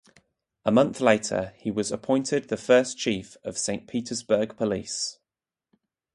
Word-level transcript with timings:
A 0.65 0.71
month 0.71 0.99
later, 0.99 1.53
he 1.57 1.69
was 1.69 1.91
appointed 1.91 2.47
the 2.49 2.57
first 2.57 2.97
chief 2.97 3.37
of 3.43 3.55
Saint 3.59 3.85
Petersburg 3.87 4.57
Police. 4.57 5.19